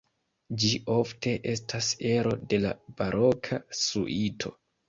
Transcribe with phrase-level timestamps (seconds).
[0.63, 4.57] Ĝi ofte estas ero de la baroka suito.